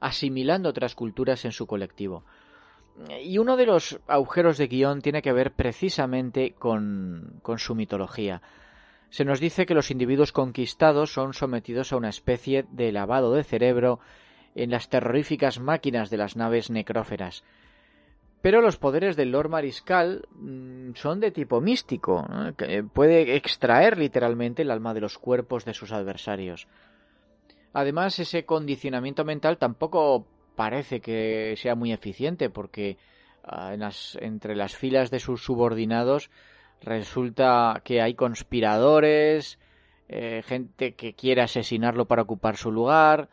asimilando 0.00 0.68
otras 0.68 0.94
culturas 0.94 1.44
en 1.44 1.52
su 1.52 1.66
colectivo. 1.66 2.24
Y 3.22 3.38
uno 3.38 3.56
de 3.56 3.66
los 3.66 3.98
agujeros 4.06 4.56
de 4.56 4.68
guion 4.68 5.00
tiene 5.00 5.20
que 5.20 5.32
ver 5.32 5.52
precisamente 5.52 6.52
con, 6.52 7.40
con 7.42 7.58
su 7.58 7.74
mitología 7.74 8.40
se 9.14 9.24
nos 9.24 9.38
dice 9.38 9.64
que 9.64 9.74
los 9.74 9.92
individuos 9.92 10.32
conquistados 10.32 11.12
son 11.12 11.34
sometidos 11.34 11.92
a 11.92 11.96
una 11.96 12.08
especie 12.08 12.64
de 12.72 12.90
lavado 12.90 13.32
de 13.32 13.44
cerebro 13.44 14.00
en 14.56 14.72
las 14.72 14.88
terroríficas 14.88 15.60
máquinas 15.60 16.10
de 16.10 16.16
las 16.16 16.34
naves 16.34 16.68
necróferas. 16.68 17.44
Pero 18.44 18.60
los 18.60 18.76
poderes 18.76 19.16
del 19.16 19.30
Lord 19.30 19.48
Mariscal 19.48 20.28
mm, 20.34 20.92
son 20.96 21.18
de 21.18 21.30
tipo 21.30 21.62
místico, 21.62 22.28
que 22.58 22.84
puede 22.84 23.36
extraer 23.36 23.96
literalmente 23.96 24.60
el 24.60 24.70
alma 24.70 24.92
de 24.92 25.00
los 25.00 25.16
cuerpos 25.16 25.64
de 25.64 25.72
sus 25.72 25.92
adversarios. 25.92 26.68
Además, 27.72 28.18
ese 28.18 28.44
condicionamiento 28.44 29.24
mental 29.24 29.56
tampoco 29.56 30.26
parece 30.56 31.00
que 31.00 31.54
sea 31.56 31.74
muy 31.74 31.94
eficiente, 31.94 32.50
porque 32.50 32.98
ah, 33.44 33.74
entre 34.20 34.54
las 34.54 34.76
filas 34.76 35.10
de 35.10 35.20
sus 35.20 35.42
subordinados 35.42 36.28
Resulta 36.82 37.80
que 37.82 38.02
hay 38.02 38.12
conspiradores, 38.12 39.58
eh, 40.08 40.42
gente 40.44 40.92
que 40.92 41.14
quiere 41.14 41.40
asesinarlo 41.40 42.04
para 42.04 42.20
ocupar 42.20 42.58
su 42.58 42.70
lugar. 42.70 43.30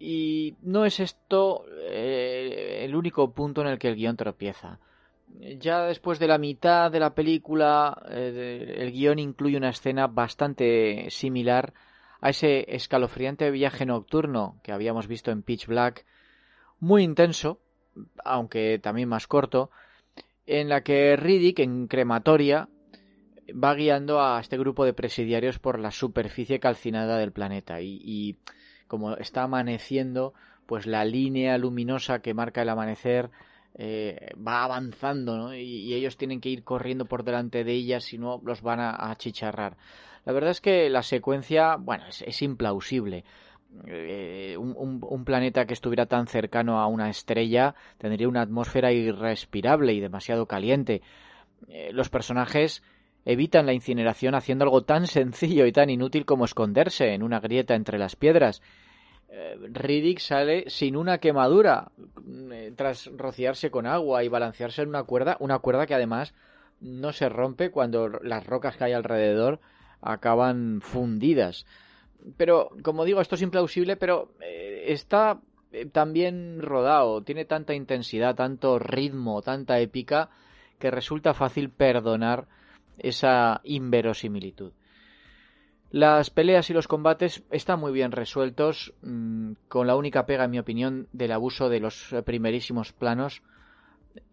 Y 0.00 0.56
no 0.62 0.84
es 0.84 0.98
esto 0.98 1.66
eh, 1.88 2.80
el 2.82 2.96
único 2.96 3.32
punto 3.32 3.60
en 3.60 3.68
el 3.68 3.78
que 3.78 3.88
el 3.88 3.96
guion 3.96 4.16
tropieza. 4.16 4.80
Ya 5.58 5.84
después 5.84 6.18
de 6.18 6.26
la 6.26 6.38
mitad 6.38 6.90
de 6.90 6.98
la 6.98 7.14
película, 7.14 8.02
eh, 8.10 8.76
el 8.78 8.90
guion 8.92 9.18
incluye 9.18 9.56
una 9.56 9.68
escena 9.68 10.06
bastante 10.08 11.06
similar 11.10 11.72
a 12.20 12.30
ese 12.30 12.64
escalofriante 12.74 13.50
viaje 13.50 13.86
nocturno 13.86 14.58
que 14.62 14.72
habíamos 14.72 15.06
visto 15.06 15.30
en 15.30 15.42
Pitch 15.42 15.66
Black, 15.66 16.04
muy 16.80 17.02
intenso, 17.02 17.60
aunque 18.24 18.78
también 18.78 19.08
más 19.08 19.26
corto, 19.26 19.70
en 20.46 20.68
la 20.68 20.82
que 20.82 21.16
Riddick, 21.16 21.60
en 21.60 21.86
crematoria, 21.86 22.68
va 23.52 23.74
guiando 23.74 24.20
a 24.20 24.40
este 24.40 24.58
grupo 24.58 24.84
de 24.84 24.92
presidiarios 24.92 25.58
por 25.58 25.78
la 25.78 25.90
superficie 25.90 26.60
calcinada 26.60 27.18
del 27.18 27.32
planeta 27.32 27.80
y, 27.80 28.38
como 28.90 29.16
está 29.16 29.44
amaneciendo, 29.44 30.34
pues 30.66 30.86
la 30.86 31.04
línea 31.04 31.56
luminosa 31.58 32.22
que 32.22 32.34
marca 32.34 32.62
el 32.62 32.68
amanecer 32.70 33.30
eh, 33.74 34.32
va 34.36 34.64
avanzando 34.64 35.36
¿no? 35.36 35.54
y, 35.54 35.94
ellos 35.94 36.16
tienen 36.16 36.40
que 36.40 36.48
ir 36.48 36.64
corriendo 36.64 37.04
por 37.04 37.22
delante 37.22 37.62
de 37.62 37.72
ella 37.72 38.00
si 38.00 38.18
no 38.18 38.42
los 38.44 38.62
van 38.62 38.80
a, 38.80 39.10
achicharrar. 39.12 39.76
La 40.24 40.32
verdad 40.32 40.50
es 40.50 40.60
que 40.60 40.90
la 40.90 41.04
secuencia, 41.04 41.76
bueno, 41.76 42.04
es 42.08 42.42
implausible. 42.42 43.24
Eh, 43.86 44.56
un, 44.58 45.24
planeta 45.24 45.64
que 45.64 45.74
estuviera 45.74 46.06
tan 46.06 46.26
cercano 46.26 46.80
a 46.80 46.88
una 46.88 47.08
estrella 47.08 47.76
tendría 47.98 48.28
una 48.28 48.42
atmósfera 48.42 48.90
irrespirable 48.90 49.92
y 49.92 50.00
demasiado 50.00 50.46
caliente. 50.46 51.02
Eh, 51.68 51.90
los 51.92 52.08
personajes 52.08 52.82
evitan 53.24 53.66
la 53.66 53.72
incineración 53.72 54.34
haciendo 54.34 54.64
algo 54.64 54.82
tan 54.82 55.06
sencillo 55.06 55.66
y 55.66 55.72
tan 55.72 55.90
inútil 55.90 56.24
como 56.24 56.44
esconderse 56.44 57.14
en 57.14 57.22
una 57.22 57.40
grieta 57.40 57.74
entre 57.74 57.98
las 57.98 58.16
piedras. 58.16 58.62
Eh, 59.28 59.56
Riddick 59.72 60.18
sale 60.18 60.64
sin 60.68 60.96
una 60.96 61.18
quemadura 61.18 61.92
tras 62.76 63.06
rociarse 63.16 63.70
con 63.70 63.86
agua 63.86 64.24
y 64.24 64.28
balancearse 64.28 64.82
en 64.82 64.88
una 64.88 65.04
cuerda, 65.04 65.36
una 65.40 65.58
cuerda 65.60 65.86
que 65.86 65.94
además 65.94 66.34
no 66.80 67.12
se 67.12 67.28
rompe 67.28 67.70
cuando 67.70 68.08
las 68.08 68.46
rocas 68.46 68.76
que 68.76 68.84
hay 68.84 68.92
alrededor 68.92 69.60
acaban 70.00 70.80
fundidas. 70.80 71.66
Pero, 72.36 72.70
como 72.82 73.04
digo, 73.04 73.20
esto 73.20 73.34
es 73.34 73.42
implausible, 73.42 73.96
pero 73.96 74.32
eh, 74.40 74.84
está 74.88 75.40
eh, 75.72 75.86
también 75.86 76.60
rodado, 76.60 77.22
tiene 77.22 77.44
tanta 77.44 77.74
intensidad, 77.74 78.34
tanto 78.34 78.78
ritmo, 78.78 79.42
tanta 79.42 79.78
épica, 79.78 80.30
que 80.78 80.90
resulta 80.90 81.34
fácil 81.34 81.70
perdonar 81.70 82.46
esa 83.02 83.60
inverosimilitud. 83.64 84.72
Las 85.90 86.30
peleas 86.30 86.70
y 86.70 86.72
los 86.72 86.86
combates 86.86 87.42
están 87.50 87.80
muy 87.80 87.92
bien 87.92 88.12
resueltos, 88.12 88.94
mm, 89.02 89.52
con 89.68 89.88
la 89.88 89.96
única 89.96 90.24
pega, 90.24 90.44
en 90.44 90.52
mi 90.52 90.58
opinión, 90.60 91.08
del 91.12 91.32
abuso 91.32 91.68
de 91.68 91.80
los 91.80 92.14
primerísimos 92.24 92.92
planos. 92.92 93.42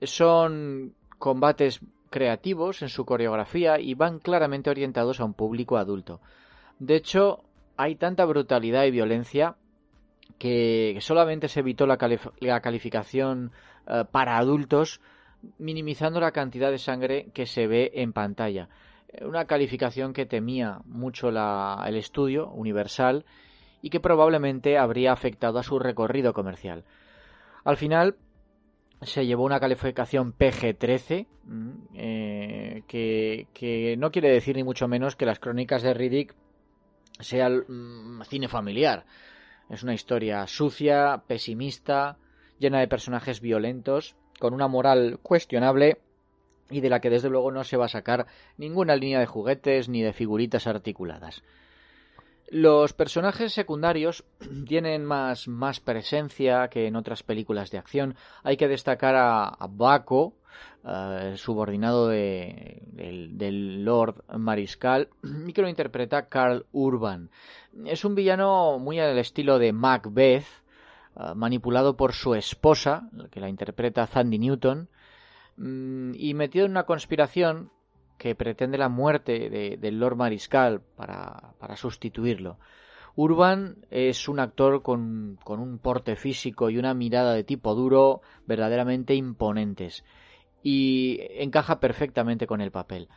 Son 0.03 0.93
combates 1.17 1.81
creativos 2.09 2.83
en 2.83 2.89
su 2.89 3.05
coreografía 3.05 3.79
y 3.79 3.95
van 3.95 4.19
claramente 4.19 4.69
orientados 4.69 5.19
a 5.19 5.25
un 5.25 5.33
público 5.33 5.77
adulto. 5.77 6.21
De 6.79 6.95
hecho, 6.95 7.43
hay 7.75 7.95
tanta 7.95 8.25
brutalidad 8.25 8.85
y 8.85 8.91
violencia 8.91 9.55
que 10.37 10.97
solamente 11.01 11.47
se 11.47 11.61
evitó 11.61 11.87
la, 11.87 11.97
calificación 11.97 13.51
eh, 13.87 14.03
para 14.11 14.37
adultos 14.37 15.01
minimizando 15.57 16.19
la 16.19 16.31
cantidad 16.31 16.71
de 16.71 16.77
sangre 16.77 17.27
que 17.33 17.45
se 17.45 17.67
ve 17.67 17.91
en 17.95 18.13
pantalla. 18.13 18.69
Una 19.21 19.45
calificación 19.45 20.13
que 20.13 20.25
temía 20.25 20.79
mucho 20.85 21.29
el 21.29 21.95
estudio 21.95 22.49
universal 22.49 23.25
y 23.81 23.89
que 23.89 23.99
probablemente 23.99 24.77
habría 24.77 25.13
afectado 25.13 25.59
a 25.59 25.63
su 25.63 25.79
recorrido 25.79 26.33
comercial. 26.33 26.83
Al 27.63 27.77
final 27.77 28.17
se 29.01 29.25
llevó 29.25 29.43
una 29.43 29.59
calificación 29.59 30.33
PG-13, 30.33 31.27
mm, 31.43 31.71
eh, 31.93 32.83
que, 32.87 33.47
que, 33.53 33.95
no 33.97 34.11
quiere 34.11 34.29
decir 34.29 34.55
ni 34.55 34.63
mucho 34.63 34.87
menos 34.87 35.15
que 35.15 35.25
las 35.25 35.39
crónicas 35.39 35.83
de 35.83 35.93
Riddick 35.93 36.35
sea 37.19 37.49
mm, 37.49 38.21
cine 38.23 38.47
familiar. 38.47 39.05
Es 39.69 39.83
una 39.83 39.93
historia 39.93 40.47
sucia, 40.47 41.23
pesimista, 41.27 42.17
llena 42.57 42.79
de 42.79 42.87
personajes 42.87 43.41
violentos, 43.41 44.15
con 44.39 44.53
una 44.53 44.67
moral 44.67 45.19
cuestionable 45.21 45.99
y 46.69 46.81
de 46.81 46.89
la 46.89 46.99
que 46.99 47.09
desde 47.09 47.29
luego 47.29 47.51
no 47.51 47.63
se 47.63 47.77
va 47.77 47.85
a 47.85 47.89
sacar 47.89 48.27
ninguna 48.57 48.95
línea 48.95 49.19
de 49.19 49.25
juguetes 49.25 49.89
ni 49.89 50.01
de 50.01 50.13
figuritas 50.13 50.67
articuladas. 50.67 51.43
Los 52.49 52.93
personajes 52.93 53.51
secundarios 53.51 54.23
tienen 54.67 55.05
más, 55.05 55.47
más 55.47 55.79
presencia 55.79 56.69
que 56.69 56.87
en 56.87 56.95
otras 56.95 57.23
películas 57.23 57.71
de 57.71 57.77
acción. 57.77 58.15
Hay 58.43 58.57
que 58.57 58.67
destacar 58.67 59.15
a, 59.17 59.57
Baco, 59.69 60.33
eh, 60.85 61.33
subordinado 61.35 62.07
de, 62.07 62.81
del, 62.87 63.37
del, 63.37 63.83
Lord 63.83 64.23
Mariscal, 64.37 65.09
y 65.47 65.51
que 65.51 65.61
lo 65.61 65.67
interpreta 65.67 66.29
Carl 66.29 66.65
Urban. 66.71 67.29
Es 67.85 68.05
un 68.05 68.15
villano 68.15 68.79
muy 68.79 68.99
al 68.99 69.17
estilo 69.17 69.59
de 69.59 69.73
Macbeth, 69.73 70.45
uh, 70.45 70.66
manipulado 71.35 71.97
por 71.97 72.13
su 72.13 72.35
esposa, 72.35 73.09
que 73.31 73.39
la 73.39 73.49
interpreta 73.49 74.07
Sandy 74.07 74.39
Newton, 74.39 74.89
um, 75.57 76.13
y 76.15 76.33
metido 76.33 76.65
en 76.65 76.71
una 76.71 76.83
conspiración 76.83 77.71
que 78.17 78.35
pretende 78.35 78.77
la 78.77 78.89
muerte 78.89 79.49
de, 79.49 79.77
del 79.77 79.99
Lord 79.99 80.15
Mariscal 80.15 80.81
para, 80.95 81.53
para, 81.59 81.75
sustituirlo. 81.75 82.57
Urban 83.15 83.77
es 83.89 84.27
un 84.27 84.39
actor 84.39 84.81
con, 84.81 85.39
con, 85.43 85.59
un 85.59 85.79
porte 85.79 86.15
físico 86.15 86.69
y 86.69 86.77
una 86.77 86.93
mirada 86.93 87.33
de 87.33 87.43
tipo 87.43 87.73
duro 87.73 88.21
verdaderamente 88.45 89.15
imponentes 89.15 90.03
y 90.61 91.19
encaja 91.31 91.79
perfectamente 91.79 92.47
con 92.47 92.61
el 92.61 92.71
papel. 92.71 93.07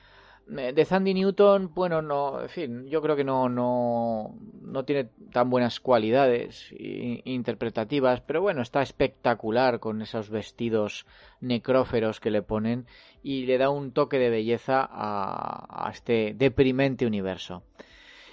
De 0.50 0.84
Sandy 0.84 1.14
Newton, 1.14 1.72
bueno, 1.74 2.02
no, 2.02 2.42
en 2.42 2.48
fin, 2.48 2.86
yo 2.88 3.00
creo 3.00 3.14
que 3.14 3.22
no, 3.22 3.48
no, 3.48 4.36
no 4.62 4.84
tiene 4.84 5.04
tan 5.32 5.48
buenas 5.48 5.78
cualidades 5.78 6.74
interpretativas, 6.76 8.20
pero 8.22 8.40
bueno, 8.40 8.60
está 8.60 8.82
espectacular 8.82 9.78
con 9.78 10.02
esos 10.02 10.28
vestidos 10.28 11.06
necróferos 11.40 12.18
que 12.18 12.32
le 12.32 12.42
ponen 12.42 12.86
y 13.22 13.46
le 13.46 13.58
da 13.58 13.70
un 13.70 13.92
toque 13.92 14.18
de 14.18 14.28
belleza 14.28 14.80
a, 14.90 15.86
a 15.86 15.90
este 15.92 16.34
deprimente 16.36 17.06
universo. 17.06 17.62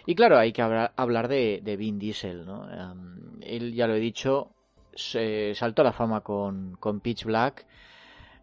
Y 0.07 0.15
claro, 0.15 0.39
hay 0.39 0.53
que 0.53 0.62
hablar, 0.62 1.27
de, 1.27 1.59
de, 1.62 1.75
Vin 1.75 2.00
Diesel, 2.00 2.45
¿no? 2.45 2.65
Él, 3.41 3.74
ya 3.75 3.88
lo 3.88 3.93
he 3.93 4.00
dicho, 4.00 4.55
se 4.95 5.53
saltó 5.53 5.81
a 5.81 5.86
la 5.86 5.91
fama 5.91 6.21
con, 6.21 6.77
con 6.79 7.01
Pitch 7.01 7.25
Black 7.25 7.67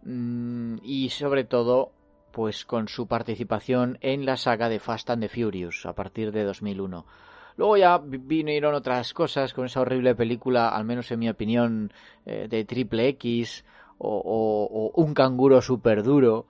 um, 0.04 0.76
y 0.84 1.08
sobre 1.08 1.44
todo 1.44 1.93
pues 2.34 2.64
con 2.64 2.88
su 2.88 3.06
participación 3.06 3.96
en 4.00 4.26
la 4.26 4.36
saga 4.36 4.68
de 4.68 4.80
Fast 4.80 5.08
and 5.08 5.22
the 5.22 5.28
Furious 5.28 5.86
a 5.86 5.92
partir 5.92 6.32
de 6.32 6.42
2001. 6.42 7.06
Luego 7.56 7.76
ya 7.76 7.98
vinieron 7.98 8.74
otras 8.74 9.14
cosas 9.14 9.54
con 9.54 9.66
esa 9.66 9.80
horrible 9.80 10.16
película, 10.16 10.70
al 10.70 10.84
menos 10.84 11.10
en 11.12 11.20
mi 11.20 11.28
opinión, 11.28 11.92
eh, 12.26 12.48
de 12.50 12.64
Triple 12.64 13.08
X 13.10 13.64
o, 13.98 14.90
o, 14.94 15.00
Un 15.00 15.14
canguro 15.14 15.62
super 15.62 16.02
duro. 16.02 16.46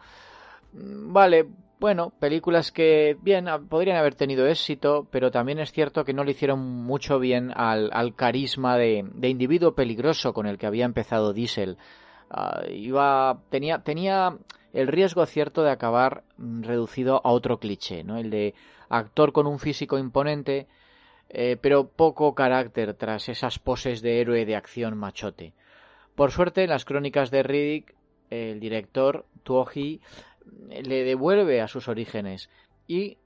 Mm, 0.73 1.12
vale, 1.12 1.49
bueno, 1.79 2.14
películas 2.19 2.73
que, 2.73 3.19
bien, 3.21 3.47
podrían 3.69 3.99
haber 3.99 4.14
tenido 4.14 4.47
éxito, 4.47 5.07
pero 5.11 5.31
también 5.31 5.59
es 5.59 5.71
cierto 5.71 6.03
que 6.07 6.14
no 6.14 6.25
le 6.25 6.31
hicieron 6.31 6.61
mucho 6.61 7.19
bien 7.19 7.53
al, 7.55 8.14
carisma 8.17 8.79
de, 8.79 9.05
individuo 9.23 9.75
peligroso 9.75 10.33
con 10.33 10.47
el 10.47 10.57
que 10.57 10.67
había 10.67 10.87
empezado 10.87 11.35
Diesel. 11.35 11.76
Uh, 12.31 12.71
iba, 12.73 13.43
tenía, 13.50 13.81
tenía 13.81 14.38
el 14.75 14.88
riesgo 14.88 15.25
cierto 15.25 15.62
de 15.62 15.71
acabar 15.71 16.25
mm, 16.37 16.64
reducido 16.64 17.23
a 17.25 17.31
otro 17.31 17.59
cliché, 17.59 18.04
¿no? 18.04 18.19
El 18.19 18.28
de 18.28 18.54
actor 18.90 19.33
con 19.33 19.47
un 19.47 19.59
físico 19.59 19.99
imponente, 19.99 20.66
eh, 21.31 21.57
pero 21.61 21.88
poco 21.88 22.35
carácter 22.35 22.95
tras 22.95 23.28
esas 23.28 23.59
poses 23.59 24.02
de 24.02 24.21
héroe 24.21 24.45
de 24.45 24.57
acción 24.57 24.99
machote. 24.99 25.54
Por 26.14 26.33
suerte, 26.33 26.64
en 26.64 26.71
las 26.71 26.85
crónicas 26.85 27.31
de 27.31 27.43
Riddick, 27.43 27.95
el 28.31 28.61
director 28.61 29.25
Tuoji 29.45 30.00
le 30.69 31.04
devuelve 31.04 31.61
a 31.61 31.69
sus 31.69 31.88
orígenes 31.88 32.50
y 32.87 33.19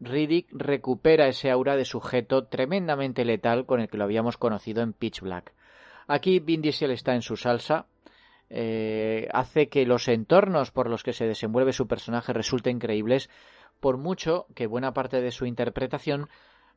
Riddick 0.00 0.48
recupera 0.52 1.28
ese 1.28 1.50
aura 1.50 1.76
de 1.76 1.84
sujeto 1.84 2.44
tremendamente 2.46 3.24
letal 3.24 3.66
con 3.66 3.80
el 3.80 3.88
que 3.88 3.96
lo 3.96 4.04
habíamos 4.04 4.36
conocido 4.36 4.82
en 4.82 4.92
Pitch 4.92 5.20
Black. 5.20 5.52
Aquí 6.06 6.40
Vin 6.40 6.60
Diesel 6.60 6.90
está 6.90 7.14
en 7.14 7.22
su 7.22 7.36
salsa, 7.36 7.86
eh, 8.54 9.28
hace 9.32 9.70
que 9.70 9.86
los 9.86 10.08
entornos 10.08 10.70
por 10.70 10.90
los 10.90 11.02
que 11.02 11.14
se 11.14 11.26
desenvuelve 11.26 11.72
su 11.72 11.88
personaje 11.88 12.34
resulten 12.34 12.78
creíbles, 12.78 13.30
por 13.80 13.96
mucho 13.96 14.46
que 14.54 14.66
buena 14.66 14.92
parte 14.92 15.22
de 15.22 15.30
su 15.30 15.46
interpretación 15.46 16.28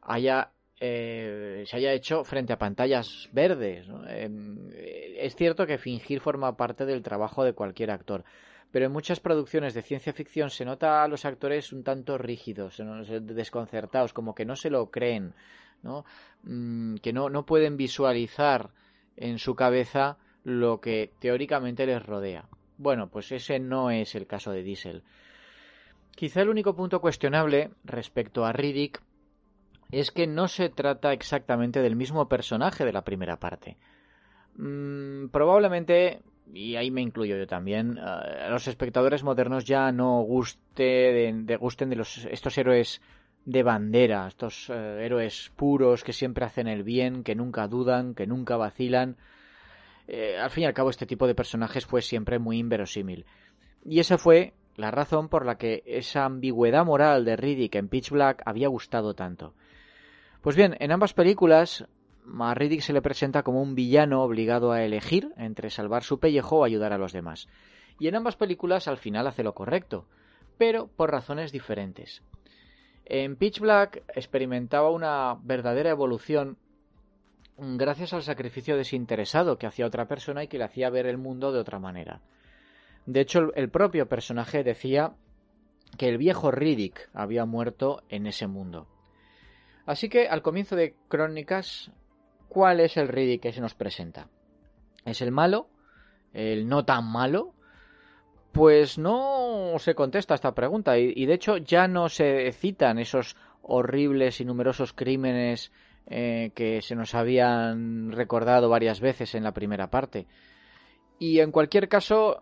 haya 0.02 0.52
eh, 0.80 1.66
se 1.68 1.76
haya 1.76 1.92
hecho 1.92 2.24
frente 2.24 2.54
a 2.54 2.58
pantallas 2.58 3.30
verdes. 3.34 3.88
Eh, 4.08 5.18
es 5.20 5.36
cierto 5.36 5.68
que 5.68 5.78
fingir 5.78 6.22
forma 6.22 6.56
parte 6.56 6.86
del 6.86 7.04
trabajo 7.04 7.44
de 7.44 7.52
cualquier 7.52 7.92
actor, 7.92 8.24
pero 8.72 8.86
en 8.86 8.94
muchas 8.94 9.20
producciones 9.20 9.74
de 9.74 9.82
ciencia 9.82 10.14
ficción 10.14 10.50
se 10.52 10.64
nota 10.64 11.04
a 11.04 11.08
los 11.10 11.26
actores 11.26 11.74
un 11.74 11.84
tanto 11.84 12.18
rígidos, 12.18 12.82
desconcertados, 13.22 14.14
como 14.14 14.34
que 14.34 14.46
no 14.46 14.56
se 14.56 14.70
lo 14.70 14.90
creen. 14.92 15.34
Mm, 16.44 16.96
que 16.98 17.14
no, 17.14 17.30
no 17.30 17.46
pueden 17.46 17.78
visualizar 17.78 18.70
en 19.18 19.40
su 19.40 19.56
cabeza 19.56 20.18
lo 20.46 20.80
que 20.80 21.12
teóricamente 21.20 21.86
les 21.86 22.06
rodea. 22.06 22.46
Bueno, 22.78 23.10
pues 23.10 23.32
ese 23.32 23.60
no 23.60 23.90
es 23.90 24.16
el 24.16 24.28
caso 24.28 24.52
de 24.52 24.64
Diesel. 24.64 25.04
Quizá 26.16 26.42
el 26.42 26.50
único 26.50 26.76
punto 26.76 27.02
cuestionable 27.02 27.72
respecto 27.84 28.46
a 28.46 28.54
Riddick 28.54 29.02
es 29.92 30.12
que 30.12 30.28
no 30.28 30.48
se 30.48 30.70
trata 30.70 31.14
exactamente 31.14 31.82
del 31.82 31.96
mismo 31.96 32.30
personaje 32.30 32.86
de 32.86 32.94
la 32.94 33.04
primera 33.04 33.38
parte. 33.38 33.78
Mm, 34.56 35.28
probablemente, 35.30 36.22
y 36.54 36.76
ahí 36.76 36.92
me 36.92 37.02
incluyo 37.02 37.38
yo 37.38 37.48
también, 37.48 37.98
uh, 37.98 38.50
los 38.50 38.68
espectadores 38.68 39.24
modernos 39.24 39.66
ya 39.66 39.92
no 39.92 40.22
guste 40.22 40.84
de, 40.84 41.58
gusten 41.58 41.90
de 41.90 42.06
estos 42.30 42.58
héroes 42.58 43.02
de 43.46 43.64
bandera, 43.64 44.28
estos 44.28 44.70
uh, 44.70 44.74
héroes 44.74 45.52
puros 45.56 46.04
que 46.04 46.14
siempre 46.14 46.46
hacen 46.46 46.68
el 46.68 46.84
bien, 46.84 47.24
que 47.24 47.36
nunca 47.36 47.68
dudan, 47.68 48.14
que 48.14 48.28
nunca 48.28 48.58
vacilan. 48.58 49.18
Eh, 50.08 50.38
al 50.38 50.50
fin 50.52 50.64
y 50.64 50.68
al 50.68 50.74
cabo 50.74 50.90
este 50.90 51.06
tipo 51.06 51.28
de 51.28 51.36
personajes 51.36 51.86
fue 51.86 52.02
siempre 52.02 52.40
muy 52.40 52.60
inverosímil. 52.60 53.26
Y 53.84 54.00
esa 54.00 54.18
fue 54.18 54.54
la 54.76 54.92
razón 54.92 55.30
por 55.30 55.46
la 55.46 55.58
que 55.58 55.84
esa 55.86 56.26
ambigüedad 56.26 56.86
moral 56.86 57.26
de 57.26 57.36
Riddick 57.36 57.76
en 57.76 57.88
Pitch 57.88 58.12
Black 58.12 58.42
había 58.46 58.68
gustado 58.68 59.14
tanto. 59.14 59.54
Pues 60.42 60.56
bien, 60.56 60.76
en 60.80 60.92
ambas 60.92 61.14
películas 61.14 61.88
a 62.40 62.54
Riddick 62.54 62.82
se 62.82 62.94
le 62.94 63.02
presenta 63.02 63.44
como 63.44 63.62
un 63.62 63.76
villano 63.76 64.24
obligado 64.24 64.72
a 64.72 64.84
elegir 64.84 65.32
entre 65.38 65.70
salvar 65.70 66.04
su 66.04 66.20
pellejo 66.20 66.58
o 66.58 66.64
ayudar 66.64 66.94
a 66.94 66.98
los 66.98 67.14
demás. 67.14 67.48
Y 68.00 68.08
en 68.08 68.16
ambas 68.16 68.36
películas 68.36 68.88
al 68.88 68.98
final 68.98 69.28
hace 69.28 69.44
lo 69.44 69.54
correcto, 69.54 70.06
pero 70.58 70.88
por 70.88 71.12
razones 71.12 71.52
diferentes. 71.52 72.22
En 73.06 73.36
Pitch 73.36 73.60
Black 73.60 74.04
experimentaba 74.16 74.90
una 74.90 75.38
verdadera 75.44 75.92
evolución 75.92 76.58
gracias 77.58 78.14
al 78.14 78.24
sacrificio 78.24 78.78
desinteresado 78.78 79.58
que 79.58 79.68
hacía 79.68 79.86
otra 79.86 80.08
persona 80.08 80.44
y 80.44 80.48
que 80.48 80.58
le 80.58 80.66
hacía 80.66 80.90
ver 80.90 81.06
el 81.06 81.18
mundo 81.18 81.52
de 81.52 81.60
otra 81.60 81.80
manera. 81.80 82.22
De 83.06 83.22
hecho, 83.22 83.54
el 83.56 83.70
propio 83.70 84.08
personaje 84.08 84.64
decía 84.64 85.14
que 85.98 86.10
el 86.10 86.18
viejo 86.18 86.52
Riddick 86.52 87.10
había 87.14 87.46
muerto 87.46 88.04
en 88.10 88.28
ese 88.28 88.48
mundo. 88.48 88.88
Así 89.86 90.10
que 90.10 90.28
al 90.28 90.42
comienzo 90.42 90.76
de 90.76 90.96
Crónicas, 91.08 91.92
¿cuál 92.50 92.80
es 92.80 92.98
el 92.98 93.08
Riddick 93.08 93.44
que 93.44 93.54
se 93.54 93.62
nos 93.62 93.76
presenta? 93.76 94.28
¿Es 95.06 95.22
el 95.22 95.32
malo? 95.32 95.70
¿El 96.34 96.68
no 96.68 96.84
tan 96.84 97.06
malo? 97.06 97.54
Pues 98.52 98.98
no 98.98 99.76
se 99.78 99.94
contesta 99.94 100.34
esta 100.34 100.56
pregunta 100.56 100.98
y, 100.98 101.14
y 101.16 101.26
de 101.26 101.34
hecho 101.34 101.58
ya 101.58 101.88
no 101.88 102.10
se 102.10 102.52
citan 102.54 102.98
esos 102.98 103.36
horribles 103.62 104.42
y 104.42 104.46
numerosos 104.46 104.94
crímenes 104.94 105.72
eh, 106.08 106.52
que 106.56 106.82
se 106.82 106.96
nos 106.96 107.16
habían 107.16 108.12
recordado 108.12 108.70
varias 108.70 109.00
veces 109.00 109.36
en 109.36 109.44
la 109.44 109.54
primera 109.54 109.90
parte. 109.90 110.28
Y 111.18 111.40
en 111.40 111.52
cualquier 111.52 111.88
caso, 111.88 112.42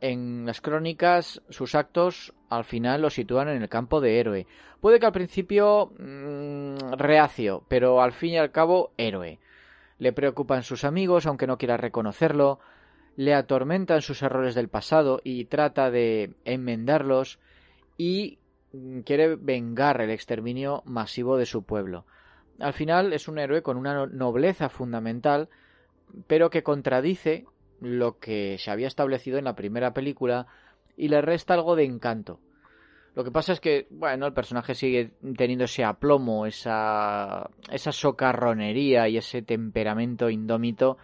en 0.00 0.46
las 0.46 0.60
crónicas, 0.60 1.42
sus 1.48 1.74
actos 1.74 2.34
al 2.48 2.64
final 2.64 3.02
lo 3.02 3.10
sitúan 3.10 3.48
en 3.48 3.62
el 3.62 3.68
campo 3.68 4.00
de 4.00 4.20
héroe. 4.20 4.46
Puede 4.80 5.00
que 5.00 5.06
al 5.06 5.12
principio 5.12 5.92
mmm, 5.98 6.76
reacio, 6.96 7.64
pero 7.68 8.02
al 8.02 8.12
fin 8.12 8.32
y 8.32 8.38
al 8.38 8.52
cabo 8.52 8.92
héroe. 8.96 9.38
Le 9.98 10.12
preocupan 10.12 10.62
sus 10.62 10.84
amigos, 10.84 11.26
aunque 11.26 11.46
no 11.46 11.56
quiera 11.56 11.76
reconocerlo, 11.76 12.58
le 13.16 13.34
atormentan 13.34 14.02
sus 14.02 14.22
errores 14.22 14.54
del 14.54 14.68
pasado 14.68 15.20
y 15.22 15.44
trata 15.44 15.90
de 15.90 16.34
enmendarlos 16.44 17.38
y 17.96 18.38
mm, 18.72 19.00
quiere 19.00 19.36
vengar 19.36 20.00
el 20.00 20.10
exterminio 20.10 20.82
masivo 20.84 21.36
de 21.36 21.46
su 21.46 21.62
pueblo. 21.62 22.04
Al 22.60 22.72
final 22.72 23.12
es 23.12 23.28
un 23.28 23.38
héroe 23.38 23.62
con 23.62 23.76
una 23.76 24.06
nobleza 24.06 24.68
fundamental, 24.68 25.48
pero 26.26 26.50
que 26.50 26.62
contradice 26.62 27.44
lo 27.80 28.18
que 28.18 28.56
se 28.58 28.70
había 28.70 28.86
establecido 28.86 29.38
en 29.38 29.44
la 29.44 29.56
primera 29.56 29.92
película 29.92 30.46
y 30.96 31.08
le 31.08 31.20
resta 31.20 31.54
algo 31.54 31.76
de 31.76 31.84
encanto. 31.84 32.40
Lo 33.14 33.22
que 33.22 33.30
pasa 33.30 33.52
es 33.52 33.60
que, 33.60 33.86
bueno, 33.90 34.26
el 34.26 34.32
personaje 34.32 34.74
sigue 34.74 35.12
teniendo 35.36 35.64
ese 35.64 35.84
aplomo, 35.84 36.46
esa, 36.46 37.48
esa 37.70 37.92
socarronería 37.92 39.08
y 39.08 39.16
ese 39.16 39.42
temperamento 39.42 40.30
indómito 40.30 40.98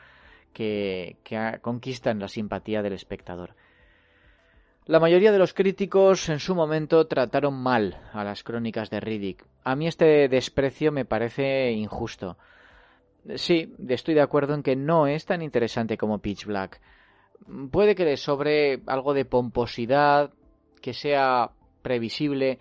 que, 0.52 1.18
que 1.22 1.58
conquistan 1.60 2.18
la 2.18 2.26
simpatía 2.26 2.82
del 2.82 2.94
espectador. 2.94 3.54
La 4.90 4.98
mayoría 4.98 5.30
de 5.30 5.38
los 5.38 5.54
críticos 5.54 6.28
en 6.30 6.40
su 6.40 6.56
momento 6.56 7.06
trataron 7.06 7.54
mal 7.54 7.96
a 8.12 8.24
las 8.24 8.42
crónicas 8.42 8.90
de 8.90 8.98
Riddick. 8.98 9.46
A 9.62 9.76
mí 9.76 9.86
este 9.86 10.26
desprecio 10.28 10.90
me 10.90 11.04
parece 11.04 11.70
injusto. 11.70 12.36
Sí, 13.36 13.72
estoy 13.88 14.14
de 14.14 14.20
acuerdo 14.20 14.52
en 14.52 14.64
que 14.64 14.74
no 14.74 15.06
es 15.06 15.26
tan 15.26 15.42
interesante 15.42 15.96
como 15.96 16.18
Pitch 16.18 16.44
Black. 16.44 16.80
Puede 17.70 17.94
que 17.94 18.04
le 18.04 18.16
sobre 18.16 18.80
algo 18.86 19.14
de 19.14 19.24
pomposidad, 19.24 20.32
que 20.82 20.92
sea 20.92 21.52
previsible, 21.82 22.58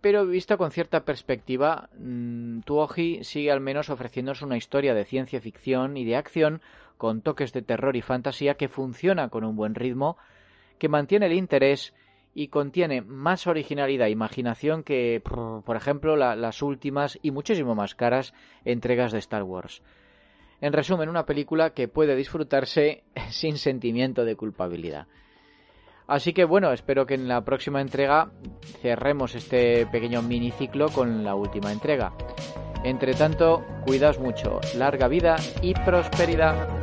pero 0.00 0.26
visto 0.26 0.58
con 0.58 0.72
cierta 0.72 1.04
perspectiva, 1.04 1.88
mm, 1.96 2.62
Tuoji 2.62 3.22
sigue 3.22 3.52
al 3.52 3.60
menos 3.60 3.90
ofreciéndonos 3.90 4.42
una 4.42 4.56
historia 4.56 4.92
de 4.92 5.04
ciencia 5.04 5.40
ficción 5.40 5.96
y 5.96 6.04
de 6.04 6.16
acción 6.16 6.62
con 6.98 7.22
toques 7.22 7.52
de 7.52 7.62
terror 7.62 7.94
y 7.94 8.02
fantasía 8.02 8.54
que 8.54 8.66
funciona 8.66 9.28
con 9.28 9.44
un 9.44 9.54
buen 9.54 9.76
ritmo 9.76 10.16
que 10.80 10.88
mantiene 10.88 11.26
el 11.26 11.34
interés 11.34 11.94
y 12.34 12.48
contiene 12.48 13.02
más 13.02 13.46
originalidad 13.46 14.08
e 14.08 14.10
imaginación 14.10 14.82
que, 14.82 15.22
por 15.22 15.76
ejemplo, 15.76 16.16
las 16.16 16.62
últimas 16.62 17.18
y 17.22 17.30
muchísimo 17.30 17.76
más 17.76 17.94
caras 17.94 18.34
entregas 18.64 19.12
de 19.12 19.18
Star 19.18 19.44
Wars. 19.44 19.82
En 20.60 20.72
resumen, 20.72 21.08
una 21.08 21.26
película 21.26 21.70
que 21.70 21.86
puede 21.86 22.16
disfrutarse 22.16 23.04
sin 23.30 23.58
sentimiento 23.58 24.24
de 24.24 24.36
culpabilidad. 24.36 25.06
Así 26.06 26.32
que 26.32 26.44
bueno, 26.44 26.72
espero 26.72 27.06
que 27.06 27.14
en 27.14 27.28
la 27.28 27.44
próxima 27.44 27.80
entrega 27.80 28.32
cerremos 28.82 29.36
este 29.36 29.86
pequeño 29.86 30.22
miniciclo 30.22 30.88
con 30.88 31.22
la 31.22 31.36
última 31.36 31.70
entrega. 31.70 32.12
Entre 32.82 33.14
tanto, 33.14 33.64
cuidaos 33.86 34.18
mucho, 34.18 34.60
larga 34.76 35.06
vida 35.06 35.36
y 35.62 35.74
prosperidad. 35.74 36.79